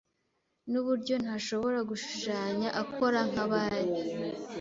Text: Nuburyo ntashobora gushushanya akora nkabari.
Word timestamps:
Nuburyo 0.69 1.15
ntashobora 1.23 1.79
gushushanya 1.89 2.69
akora 2.81 3.19
nkabari. 3.29 3.93